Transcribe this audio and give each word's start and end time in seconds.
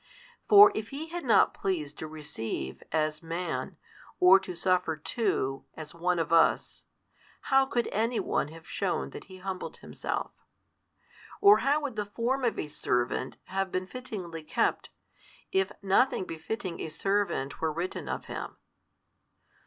For 0.49 0.71
if 0.73 0.89
He 0.89 1.09
had 1.09 1.23
not 1.23 1.53
pleased 1.53 1.99
to 1.99 2.07
receive, 2.07 2.81
as 2.91 3.21
Man, 3.21 3.77
or 4.19 4.39
to 4.39 4.55
suffer 4.55 4.97
too, 4.97 5.65
as 5.75 5.93
one 5.93 6.17
of 6.17 6.33
us, 6.33 6.85
how 7.53 7.67
could 7.67 7.87
any 7.91 8.19
one 8.19 8.47
have 8.47 8.67
shewn 8.67 9.11
that 9.11 9.25
He 9.25 9.37
humbled 9.37 9.77
Himself? 9.77 10.31
or 11.39 11.59
how 11.59 11.81
would 11.81 11.97
the 11.97 12.05
Form 12.07 12.43
of 12.43 12.57
a 12.57 12.65
servant 12.67 13.37
have 13.43 13.71
been 13.71 13.85
fittingly 13.85 14.41
kept, 14.41 14.89
if 15.51 15.71
nothing 15.83 16.23
befitting 16.25 16.79
a 16.79 16.89
servant 16.89 17.61
were 17.61 17.71
written 17.71 18.09
of 18.09 18.25
Him? 18.25 18.57